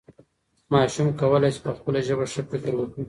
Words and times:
ماشوم 0.71 1.07
کولی 1.19 1.51
سي 1.55 1.59
په 1.65 1.71
خپله 1.77 1.99
ژبه 2.07 2.25
ښه 2.31 2.41
فکر 2.51 2.73
وکړي. 2.75 2.99